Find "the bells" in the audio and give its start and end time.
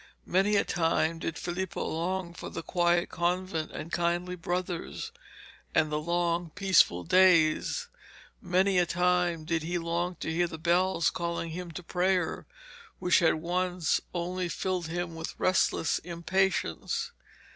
10.47-11.11